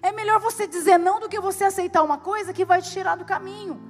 É 0.00 0.12
melhor 0.12 0.40
você 0.40 0.66
dizer 0.66 0.98
não 0.98 1.18
do 1.18 1.28
que 1.28 1.40
você 1.40 1.64
aceitar 1.64 2.02
uma 2.02 2.18
coisa 2.18 2.52
que 2.52 2.64
vai 2.64 2.80
te 2.80 2.90
tirar 2.90 3.16
do 3.16 3.24
caminho. 3.24 3.80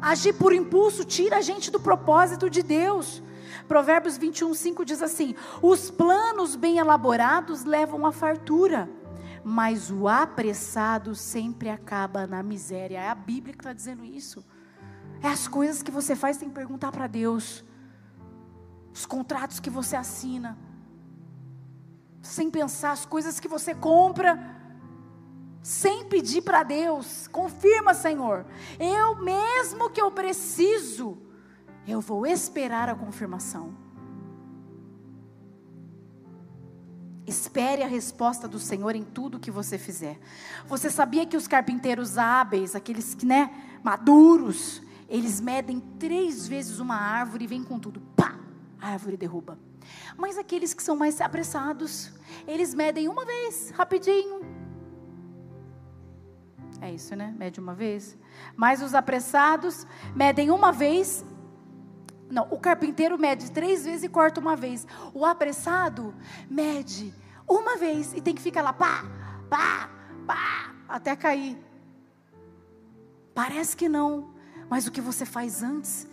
Agir 0.00 0.32
por 0.34 0.52
impulso 0.52 1.04
tira 1.04 1.38
a 1.38 1.40
gente 1.40 1.70
do 1.70 1.80
propósito 1.80 2.48
de 2.48 2.62
Deus. 2.62 3.22
Provérbios 3.68 4.16
21, 4.16 4.54
5 4.54 4.84
diz 4.84 5.02
assim: 5.02 5.34
Os 5.60 5.90
planos 5.90 6.56
bem 6.56 6.78
elaborados 6.78 7.64
levam 7.64 8.06
à 8.06 8.12
fartura, 8.12 8.88
mas 9.44 9.90
o 9.90 10.08
apressado 10.08 11.14
sempre 11.14 11.68
acaba 11.68 12.26
na 12.26 12.42
miséria. 12.42 12.98
É 12.98 13.08
a 13.08 13.14
Bíblia 13.14 13.54
que 13.54 13.60
está 13.60 13.72
dizendo 13.72 14.04
isso. 14.04 14.44
É 15.22 15.28
as 15.28 15.46
coisas 15.46 15.82
que 15.82 15.90
você 15.90 16.16
faz 16.16 16.36
sem 16.36 16.50
perguntar 16.50 16.90
para 16.90 17.06
Deus. 17.06 17.64
Os 18.92 19.06
contratos 19.06 19.60
que 19.60 19.70
você 19.70 19.94
assina. 19.94 20.58
Sem 22.20 22.50
pensar, 22.50 22.92
as 22.92 23.06
coisas 23.06 23.38
que 23.38 23.46
você 23.46 23.74
compra. 23.74 24.38
Sem 25.62 26.04
pedir 26.06 26.42
para 26.42 26.64
Deus. 26.64 27.28
Confirma, 27.28 27.94
Senhor. 27.94 28.44
Eu 28.80 29.22
mesmo 29.22 29.90
que 29.90 30.00
eu 30.00 30.10
preciso. 30.10 31.16
Eu 31.86 32.00
vou 32.00 32.26
esperar 32.26 32.88
a 32.88 32.94
confirmação. 32.94 33.80
Espere 37.24 37.84
a 37.84 37.86
resposta 37.86 38.48
do 38.48 38.58
Senhor 38.58 38.96
em 38.96 39.04
tudo 39.04 39.38
que 39.38 39.50
você 39.50 39.78
fizer. 39.78 40.18
Você 40.66 40.90
sabia 40.90 41.24
que 41.24 41.36
os 41.36 41.46
carpinteiros 41.46 42.18
hábeis, 42.18 42.74
aqueles 42.74 43.14
que, 43.14 43.24
né, 43.24 43.78
maduros, 43.84 44.82
eles 45.12 45.42
medem 45.42 45.78
três 45.98 46.48
vezes 46.48 46.78
uma 46.78 46.96
árvore 46.96 47.44
e 47.44 47.46
vêm 47.46 47.62
com 47.62 47.78
tudo. 47.78 48.00
Pá! 48.16 48.34
A 48.80 48.92
árvore 48.92 49.18
derruba. 49.18 49.58
Mas 50.16 50.38
aqueles 50.38 50.72
que 50.72 50.82
são 50.82 50.96
mais 50.96 51.20
apressados, 51.20 52.10
eles 52.48 52.72
medem 52.72 53.08
uma 53.08 53.26
vez, 53.26 53.70
rapidinho. 53.72 54.40
É 56.80 56.90
isso, 56.90 57.14
né? 57.14 57.34
Mede 57.38 57.60
uma 57.60 57.74
vez. 57.74 58.16
Mas 58.56 58.80
os 58.80 58.94
apressados 58.94 59.86
medem 60.16 60.50
uma 60.50 60.72
vez. 60.72 61.22
Não, 62.30 62.48
o 62.50 62.58
carpinteiro 62.58 63.18
mede 63.18 63.50
três 63.50 63.84
vezes 63.84 64.04
e 64.04 64.08
corta 64.08 64.40
uma 64.40 64.56
vez. 64.56 64.86
O 65.12 65.26
apressado 65.26 66.14
mede 66.48 67.12
uma 67.46 67.76
vez 67.76 68.14
e 68.14 68.22
tem 68.22 68.34
que 68.34 68.40
ficar 68.40 68.62
lá, 68.62 68.72
pá, 68.72 69.04
pá, 69.50 69.90
pá, 70.26 70.74
até 70.88 71.14
cair. 71.14 71.62
Parece 73.34 73.76
que 73.76 73.90
não, 73.90 74.31
mas 74.72 74.86
o 74.86 74.90
que 74.90 75.02
você 75.02 75.26
faz 75.26 75.62
antes 75.62 76.08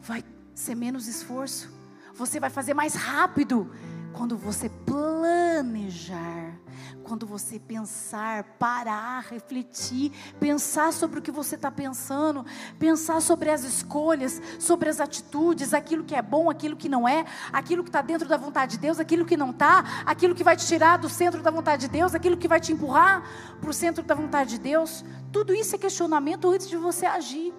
vai 0.00 0.24
ser 0.54 0.74
menos 0.74 1.06
esforço. 1.06 1.70
Você 2.14 2.40
vai 2.40 2.48
fazer 2.48 2.72
mais 2.72 2.94
rápido 2.94 3.70
quando 4.14 4.34
você 4.34 4.70
planejar, 4.70 6.58
quando 7.04 7.26
você 7.26 7.58
pensar, 7.58 8.44
parar, 8.58 9.26
refletir, 9.28 10.10
pensar 10.40 10.90
sobre 10.90 11.18
o 11.18 11.22
que 11.22 11.30
você 11.30 11.56
está 11.56 11.70
pensando, 11.70 12.46
pensar 12.78 13.20
sobre 13.20 13.50
as 13.50 13.62
escolhas, 13.62 14.40
sobre 14.58 14.88
as 14.88 15.00
atitudes, 15.00 15.74
aquilo 15.74 16.02
que 16.02 16.14
é 16.14 16.22
bom, 16.22 16.48
aquilo 16.48 16.76
que 16.76 16.88
não 16.88 17.06
é, 17.06 17.26
aquilo 17.52 17.82
que 17.82 17.90
está 17.90 18.00
dentro 18.00 18.26
da 18.26 18.38
vontade 18.38 18.72
de 18.72 18.78
Deus, 18.78 18.98
aquilo 18.98 19.26
que 19.26 19.36
não 19.36 19.50
está, 19.50 19.84
aquilo 20.06 20.34
que 20.34 20.42
vai 20.42 20.56
te 20.56 20.66
tirar 20.66 20.96
do 20.96 21.10
centro 21.10 21.42
da 21.42 21.50
vontade 21.50 21.82
de 21.82 21.88
Deus, 21.88 22.14
aquilo 22.14 22.38
que 22.38 22.48
vai 22.48 22.58
te 22.58 22.72
empurrar 22.72 23.22
para 23.60 23.68
o 23.68 23.74
centro 23.74 24.02
da 24.02 24.14
vontade 24.14 24.52
de 24.52 24.60
Deus. 24.60 25.04
Tudo 25.30 25.52
isso 25.52 25.74
é 25.74 25.78
questionamento 25.78 26.48
antes 26.48 26.66
de 26.66 26.78
você 26.78 27.04
agir. 27.04 27.52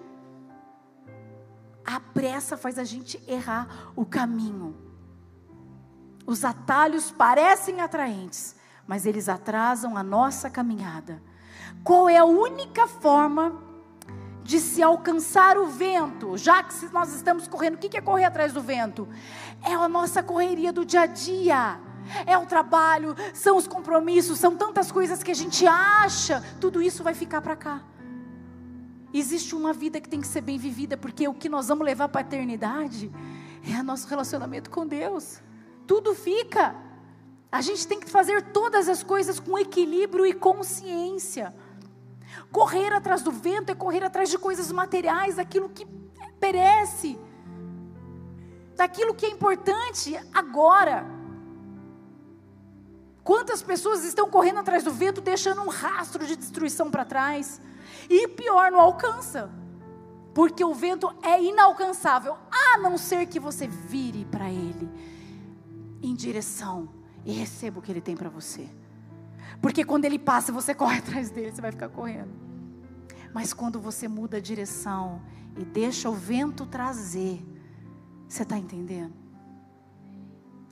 A 1.92 1.98
pressa 1.98 2.56
faz 2.56 2.78
a 2.78 2.84
gente 2.84 3.20
errar 3.26 3.92
o 3.96 4.04
caminho. 4.04 4.76
Os 6.24 6.44
atalhos 6.44 7.10
parecem 7.10 7.80
atraentes, 7.80 8.54
mas 8.86 9.06
eles 9.06 9.28
atrasam 9.28 9.96
a 9.96 10.02
nossa 10.02 10.48
caminhada. 10.48 11.20
Qual 11.82 12.08
é 12.08 12.18
a 12.18 12.24
única 12.24 12.86
forma 12.86 13.60
de 14.44 14.60
se 14.60 14.80
alcançar 14.80 15.58
o 15.58 15.66
vento? 15.66 16.38
Já 16.38 16.62
que 16.62 16.86
nós 16.92 17.12
estamos 17.12 17.48
correndo, 17.48 17.74
o 17.74 17.78
que 17.78 17.96
é 17.96 18.00
correr 18.00 18.24
atrás 18.24 18.52
do 18.52 18.62
vento? 18.62 19.08
É 19.60 19.74
a 19.74 19.88
nossa 19.88 20.22
correria 20.22 20.72
do 20.72 20.84
dia 20.84 21.00
a 21.00 21.06
dia. 21.06 21.80
É 22.24 22.38
o 22.38 22.46
trabalho, 22.46 23.16
são 23.34 23.56
os 23.56 23.66
compromissos, 23.66 24.38
são 24.38 24.56
tantas 24.56 24.92
coisas 24.92 25.24
que 25.24 25.30
a 25.32 25.34
gente 25.34 25.66
acha, 25.66 26.40
tudo 26.60 26.80
isso 26.80 27.02
vai 27.02 27.14
ficar 27.14 27.40
para 27.40 27.56
cá. 27.56 27.82
Existe 29.12 29.54
uma 29.54 29.72
vida 29.72 30.00
que 30.00 30.08
tem 30.08 30.20
que 30.20 30.26
ser 30.26 30.40
bem 30.40 30.56
vivida, 30.56 30.96
porque 30.96 31.26
o 31.26 31.34
que 31.34 31.48
nós 31.48 31.68
vamos 31.68 31.84
levar 31.84 32.08
para 32.08 32.20
a 32.20 32.24
eternidade 32.24 33.10
é 33.68 33.82
nosso 33.82 34.06
relacionamento 34.08 34.70
com 34.70 34.86
Deus. 34.86 35.42
Tudo 35.86 36.14
fica. 36.14 36.74
A 37.50 37.60
gente 37.60 37.86
tem 37.86 37.98
que 37.98 38.08
fazer 38.08 38.42
todas 38.52 38.88
as 38.88 39.02
coisas 39.02 39.40
com 39.40 39.58
equilíbrio 39.58 40.24
e 40.24 40.32
consciência. 40.32 41.54
Correr 42.52 42.92
atrás 42.92 43.22
do 43.22 43.32
vento 43.32 43.70
é 43.70 43.74
correr 43.74 44.04
atrás 44.04 44.30
de 44.30 44.38
coisas 44.38 44.70
materiais, 44.70 45.36
daquilo 45.36 45.68
que 45.68 45.84
perece, 46.38 47.18
daquilo 48.76 49.14
que 49.14 49.26
é 49.26 49.30
importante 49.30 50.16
agora. 50.32 51.19
Quantas 53.30 53.62
pessoas 53.62 54.02
estão 54.02 54.28
correndo 54.28 54.58
atrás 54.58 54.82
do 54.82 54.92
vento, 54.92 55.20
deixando 55.20 55.62
um 55.62 55.68
rastro 55.68 56.26
de 56.26 56.34
destruição 56.34 56.90
para 56.90 57.04
trás? 57.04 57.60
E 58.08 58.26
pior, 58.26 58.72
não 58.72 58.80
alcança. 58.80 59.48
Porque 60.34 60.64
o 60.64 60.74
vento 60.74 61.08
é 61.22 61.40
inalcançável, 61.40 62.36
a 62.50 62.78
não 62.78 62.98
ser 62.98 63.26
que 63.26 63.38
você 63.38 63.68
vire 63.68 64.24
para 64.24 64.50
ele 64.50 64.90
em 66.02 66.12
direção 66.12 66.88
e 67.24 67.30
receba 67.30 67.78
o 67.78 67.82
que 67.82 67.92
ele 67.92 68.00
tem 68.00 68.16
para 68.16 68.28
você. 68.28 68.68
Porque 69.62 69.84
quando 69.84 70.06
ele 70.06 70.18
passa, 70.18 70.50
você 70.50 70.74
corre 70.74 70.98
atrás 70.98 71.30
dele, 71.30 71.52
você 71.52 71.62
vai 71.62 71.70
ficar 71.70 71.88
correndo. 71.88 72.32
Mas 73.32 73.52
quando 73.52 73.78
você 73.78 74.08
muda 74.08 74.38
a 74.38 74.40
direção 74.40 75.22
e 75.56 75.64
deixa 75.64 76.10
o 76.10 76.14
vento 76.14 76.66
trazer, 76.66 77.40
você 78.28 78.42
está 78.42 78.58
entendendo? 78.58 79.14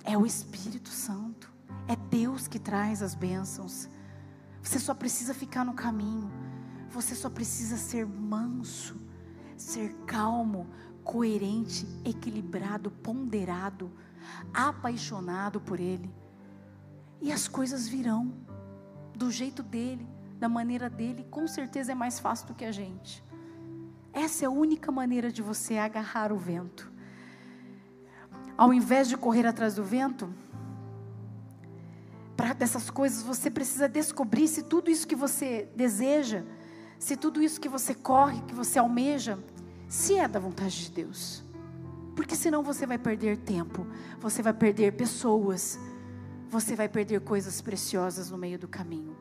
É 0.03 0.19
o 0.19 0.27
Espírito 0.27 0.89
Santo, 0.89 1.57
é 1.89 1.97
Deus 1.97 2.47
que 2.47 2.59
traz 2.59 3.03
as 3.03 3.15
bênçãos. 3.15 3.89
Você 4.63 4.79
só 4.79 4.95
precisa 4.95 5.33
ficar 5.33 5.65
no 5.65 5.73
caminho, 5.73 6.31
você 6.91 7.15
só 7.15 7.31
precisa 7.31 7.79
ser 7.79 8.07
manso, 8.07 9.01
ser 9.57 9.95
calmo, 10.07 10.69
coerente, 11.03 11.87
equilibrado, 12.05 12.91
ponderado, 12.91 13.91
apaixonado 14.53 15.61
por 15.61 15.81
Ele. 15.81 16.15
E 17.21 17.33
as 17.33 17.49
coisas 17.49 17.89
virão 17.89 18.35
do 19.17 19.31
jeito 19.31 19.63
dele, 19.63 20.07
da 20.39 20.49
maneira 20.49 20.89
dele, 20.89 21.27
com 21.31 21.49
certeza 21.49 21.93
é 21.93 21.95
mais 21.95 22.21
fácil 22.21 22.49
do 22.49 22.55
que 22.55 22.65
a 22.65 22.71
gente. 22.71 23.25
Essa 24.13 24.45
é 24.45 24.47
a 24.47 24.51
única 24.51 24.93
maneira 24.93 25.33
de 25.33 25.43
você 25.43 25.79
agarrar 25.79 26.33
o 26.33 26.37
vento. 26.37 26.93
Ao 28.57 28.73
invés 28.73 29.09
de 29.09 29.17
correr 29.17 29.47
atrás 29.47 29.75
do 29.77 29.85
vento, 29.85 30.33
para 32.39 32.53
dessas 32.53 32.89
coisas 32.89 33.21
você 33.21 33.51
precisa 33.51 33.89
descobrir 33.89 34.47
se 34.47 34.63
tudo 34.63 34.89
isso 34.89 35.09
que 35.09 35.17
você 35.17 35.69
deseja, 35.75 36.45
se 36.97 37.17
tudo 37.17 37.43
isso 37.43 37.61
que 37.61 37.69
você 37.69 37.97
corre, 37.97 38.41
que 38.43 38.55
você 38.55 38.79
almeja, 38.79 39.41
se 39.89 40.17
é 40.17 40.29
da 40.29 40.39
vontade 40.39 40.85
de 40.85 40.93
Deus. 40.93 41.43
Porque 42.15 42.37
senão 42.37 42.63
você 42.63 42.87
vai 42.87 42.97
perder 42.97 43.39
tempo, 43.39 43.85
você 44.21 44.41
vai 44.41 44.53
perder 44.53 44.93
pessoas, 44.93 45.81
você 46.49 46.77
vai 46.77 46.89
perder 46.89 47.23
coisas 47.23 47.61
preciosas 47.61 48.31
no 48.31 48.39
meio 48.39 48.57
do 48.57 48.69
caminho. 48.69 49.17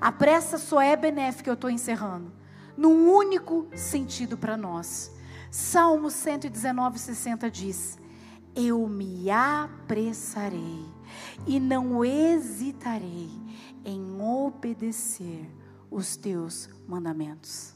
A 0.00 0.12
pressa 0.12 0.56
só 0.56 0.80
é 0.80 0.94
benéfica, 0.94 1.50
eu 1.50 1.54
estou 1.54 1.68
encerrando, 1.68 2.32
num 2.76 3.12
único 3.12 3.66
sentido 3.74 4.38
para 4.38 4.56
nós. 4.56 5.10
Salmo 5.50 6.12
119, 6.12 6.96
60 6.96 7.50
diz: 7.50 7.98
Eu 8.54 8.86
me 8.86 9.28
apressarei 9.32 11.01
e 11.46 11.58
não 11.58 12.04
hesitarei 12.04 13.30
em 13.84 14.20
obedecer 14.20 15.50
os 15.90 16.16
teus 16.16 16.68
mandamentos. 16.86 17.74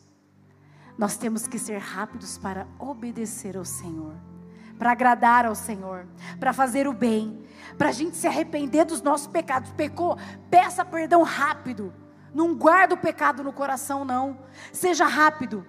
Nós 0.97 1.17
temos 1.17 1.47
que 1.47 1.59
ser 1.59 1.79
rápidos 1.79 2.39
para 2.39 2.67
obedecer 2.79 3.57
ao 3.57 3.65
Senhor 3.65 4.15
para 4.79 4.93
agradar 4.93 5.47
ao 5.47 5.55
Senhor, 5.55 6.07
para 6.39 6.53
fazer 6.53 6.87
o 6.87 6.93
bem, 6.93 7.45
para 7.77 7.89
a 7.89 7.93
gente 7.93 8.17
se 8.17 8.27
arrepender 8.27 8.85
dos 8.85 9.03
nossos 9.03 9.27
pecados. 9.27 9.73
Pecou, 9.73 10.19
peça 10.51 10.85
perdão 10.85 11.23
rápido. 11.23 11.93
Não 12.35 12.55
guarda 12.55 12.95
o 12.95 12.99
pecado 12.99 13.43
no 13.43 13.53
coração, 13.53 14.05
não. 14.05 14.39
Seja 14.73 15.07
rápido. 15.07 15.67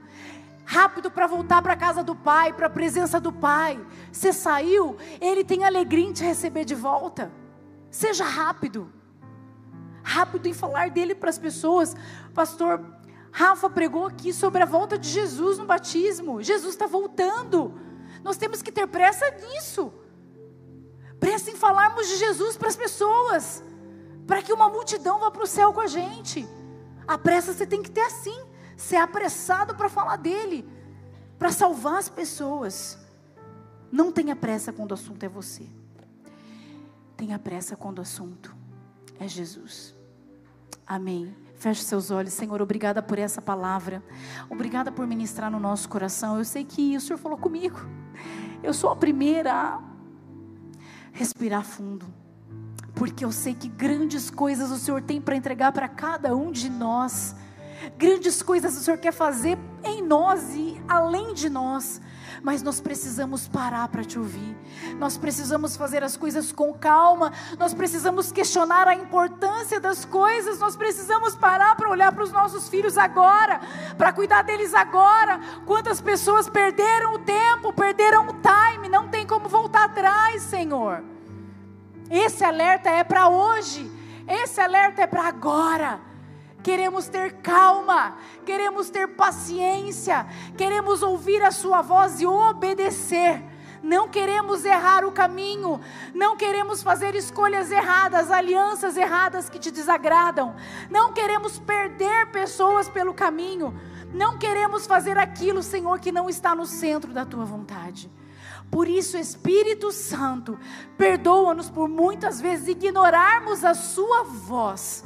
Rápido 0.66 1.10
para 1.10 1.28
voltar 1.28 1.62
para 1.62 1.74
a 1.74 1.78
casa 1.78 2.04
do 2.04 2.14
Pai, 2.14 2.52
para 2.52 2.68
a 2.68 2.70
presença 2.70 3.22
do 3.22 3.32
Pai. 3.32 3.80
Você 4.12 4.34
saiu, 4.34 4.98
Ele 5.22 5.44
tem 5.44 5.64
alegria 5.64 6.06
em 6.06 6.12
te 6.12 6.24
receber 6.24 6.66
de 6.66 6.76
volta. 6.76 7.32
Seja 7.90 8.24
rápido. 8.24 8.92
Rápido 10.04 10.48
em 10.48 10.54
falar 10.54 10.90
dele 10.90 11.16
para 11.16 11.30
as 11.30 11.38
pessoas. 11.38 11.96
Pastor 12.34 12.84
Rafa 13.32 13.70
pregou 13.70 14.06
aqui 14.06 14.34
sobre 14.34 14.64
a 14.64 14.66
volta 14.66 14.98
de 14.98 15.10
Jesus 15.10 15.58
no 15.58 15.66
batismo. 15.66 16.42
Jesus 16.42 16.74
está 16.74 16.88
voltando. 16.88 17.80
Nós 18.24 18.38
temos 18.38 18.62
que 18.62 18.72
ter 18.72 18.88
pressa 18.88 19.30
nisso. 19.30 19.94
Pressa 21.20 21.52
em 21.52 21.56
falarmos 21.56 22.08
de 22.08 22.16
Jesus 22.18 22.58
para 22.58 22.68
as 22.68 22.76
pessoas, 22.76 23.64
para 24.26 24.42
que 24.42 24.54
uma 24.54 24.70
multidão 24.70 25.20
vá 25.20 25.32
para 25.32 25.44
o 25.44 25.48
céu 25.48 25.74
com 25.74 25.82
a 25.82 25.88
gente. 25.88 26.48
A 27.08 27.18
pressa 27.18 27.54
você 27.54 27.66
tem 27.66 27.82
que 27.82 27.90
ter 27.90 28.02
assim, 28.02 28.40
ser 28.76 28.98
apressado 28.98 29.76
para 29.76 29.90
falar 29.90 30.18
dele, 30.18 30.68
para 31.40 31.52
salvar 31.52 31.98
as 31.98 32.10
pessoas. 32.10 32.98
Não 33.92 34.12
tenha 34.12 34.36
pressa 34.36 34.74
quando 34.74 34.92
o 34.92 34.94
assunto 34.94 35.24
é 35.24 35.30
você. 35.30 35.66
Tenha 37.18 37.40
pressa 37.40 37.76
quando 37.76 37.98
o 37.98 38.02
assunto 38.02 38.56
é 39.20 39.28
Jesus. 39.28 39.96
Amém. 40.86 41.36
Feche 41.56 41.84
seus 41.84 42.12
olhos, 42.12 42.34
Senhor. 42.34 42.62
Obrigada 42.62 43.02
por 43.02 43.18
essa 43.18 43.42
palavra. 43.42 44.04
Obrigada 44.48 44.92
por 44.92 45.08
ministrar 45.08 45.50
no 45.50 45.60
nosso 45.60 45.90
coração. 45.90 46.38
Eu 46.38 46.46
sei 46.46 46.64
que 46.64 46.96
o 46.96 47.02
Senhor 47.02 47.18
falou 47.18 47.38
comigo. 47.38 47.80
Eu 48.62 48.74
sou 48.74 48.92
a 48.92 48.96
primeira 48.96 49.52
a 49.52 49.82
respirar 51.12 51.64
fundo. 51.64 52.06
Porque 52.94 53.26
eu 53.26 53.32
sei 53.32 53.56
que 53.56 53.68
grandes 53.68 54.30
coisas 54.30 54.70
o 54.70 54.78
Senhor 54.78 55.02
tem 55.02 55.20
para 55.20 55.36
entregar 55.36 55.72
para 55.72 55.88
cada 55.88 56.36
um 56.36 56.52
de 56.52 56.70
nós. 56.70 57.36
Grandes 57.98 58.44
coisas 58.44 58.78
o 58.78 58.82
Senhor 58.82 59.00
quer 59.00 59.12
fazer 59.12 59.58
em 59.84 60.04
nós 60.04 60.54
e 60.56 60.80
além 60.88 61.34
de 61.34 61.50
nós 61.50 62.00
mas 62.44 62.62
nós 62.62 62.80
precisamos 62.80 63.48
parar 63.48 63.88
para 63.88 64.04
te 64.04 64.18
ouvir. 64.18 64.56
Nós 64.98 65.18
precisamos 65.18 65.76
fazer 65.76 66.04
as 66.04 66.16
coisas 66.16 66.52
com 66.52 66.74
calma. 66.74 67.32
Nós 67.58 67.74
precisamos 67.74 68.32
questionar 68.32 68.88
a 68.88 68.96
importância 68.96 69.80
das 69.80 70.06
coisas. 70.06 70.60
Nós 70.60 70.76
precisamos 70.76 71.36
parar 71.36 71.76
para 71.76 71.90
olhar 71.90 72.12
para 72.12 72.24
os 72.24 72.32
nossos 72.32 72.70
filhos 72.70 72.98
agora, 72.98 73.60
para 73.98 74.14
cuidar 74.14 74.44
deles 74.44 74.74
agora. 74.74 75.40
Quantas 75.66 76.02
pessoas 76.02 76.50
perderam 76.50 77.16
o 77.16 77.20
tempo, 77.20 77.74
perderam 77.74 78.28
o 78.28 78.34
time, 78.34 78.90
não 78.90 79.08
tem 79.08 79.26
como 79.26 79.48
voltar 79.50 79.86
atrás, 79.86 80.42
Senhor. 80.44 81.04
Esse 82.10 82.44
alerta 82.44 82.90
é 82.90 83.04
para 83.04 83.28
hoje. 83.28 83.92
Esse 84.28 84.60
alerta 84.60 85.02
é 85.02 85.08
para 85.08 85.28
agora 85.28 86.07
queremos 86.68 87.08
ter 87.08 87.36
calma, 87.36 88.18
queremos 88.46 88.90
ter 88.90 89.08
paciência, 89.16 90.28
queremos 90.58 91.02
ouvir 91.02 91.42
a 91.42 91.50
Sua 91.50 91.82
voz 91.82 92.20
e 92.20 92.26
obedecer. 92.26 93.42
Não 93.82 94.10
queremos 94.10 94.66
errar 94.66 95.06
o 95.06 95.12
caminho, 95.14 95.80
não 96.14 96.36
queremos 96.36 96.84
fazer 96.84 97.16
escolhas 97.16 97.72
erradas, 97.72 98.30
alianças 98.30 98.98
erradas 98.98 99.48
que 99.48 99.58
te 99.58 99.72
desagradam, 99.72 100.58
não 100.90 101.14
queremos 101.14 101.58
perder 101.58 102.32
pessoas 102.32 102.90
pelo 102.90 103.14
caminho, 103.14 103.74
não 104.14 104.38
queremos 104.38 104.86
fazer 104.86 105.18
aquilo, 105.18 105.64
Senhor, 105.64 106.02
que 106.02 106.12
não 106.12 106.28
está 106.28 106.54
no 106.54 106.66
centro 106.66 107.14
da 107.14 107.24
tua 107.24 107.46
vontade. 107.46 108.12
Por 108.70 108.90
isso, 108.90 109.16
Espírito 109.16 109.90
Santo, 109.94 110.60
perdoa-nos 110.98 111.70
por 111.70 111.88
muitas 111.88 112.42
vezes 112.42 112.68
ignorarmos 112.68 113.64
a 113.64 113.74
Sua 113.74 114.24
voz 114.24 115.06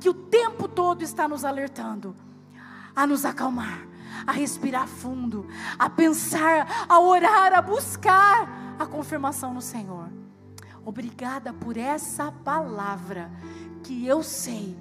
que 0.00 0.08
o 0.08 0.14
tempo 0.14 0.68
todo 0.68 1.02
está 1.02 1.26
nos 1.28 1.44
alertando 1.44 2.14
a 2.98 3.06
nos 3.06 3.24
acalmar, 3.24 3.86
a 4.26 4.32
respirar 4.32 4.88
fundo, 4.88 5.46
a 5.78 5.88
pensar, 5.88 6.86
a 6.88 6.98
orar, 6.98 7.54
a 7.54 7.62
buscar 7.62 8.76
a 8.76 8.84
confirmação 8.84 9.54
no 9.54 9.62
Senhor. 9.62 10.08
Obrigada 10.84 11.52
por 11.52 11.76
essa 11.76 12.32
palavra 12.32 13.30
que 13.84 14.04
eu 14.04 14.20
sei 14.24 14.76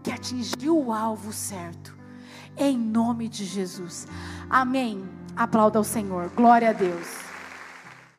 que 0.00 0.12
atingiu 0.12 0.78
o 0.78 0.92
alvo 0.92 1.32
certo. 1.32 1.96
Em 2.56 2.78
nome 2.78 3.28
de 3.28 3.44
Jesus. 3.44 4.06
Amém. 4.48 5.04
Aplauda 5.34 5.78
ao 5.78 5.84
Senhor. 5.84 6.28
Glória 6.36 6.70
a 6.70 6.72
Deus. 6.72 7.25